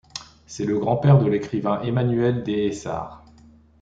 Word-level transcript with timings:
C'est 0.47 0.65
le 0.65 0.79
grand-père 0.79 1.19
de 1.19 1.29
l'écrivain 1.29 1.79
Emmanuel 1.83 2.41
des 2.41 2.65
Essarts. 2.65 3.23